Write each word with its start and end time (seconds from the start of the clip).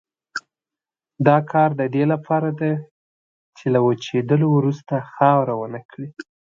دا 1.27 1.37
کار 1.51 1.69
د 1.79 1.83
دې 1.95 2.03
لپاره 2.13 2.49
دی 2.59 2.73
چې 3.57 3.65
له 3.73 3.79
وچېدلو 3.85 4.47
وروسته 4.57 4.93
خاوره 5.13 5.53
ونه 5.57 5.81
کړي. 5.89 6.07